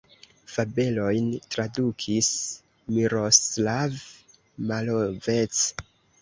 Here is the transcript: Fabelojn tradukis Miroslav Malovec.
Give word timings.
Fabelojn 0.51 1.27
tradukis 1.55 2.29
Miroslav 2.95 4.01
Malovec. 4.73 5.63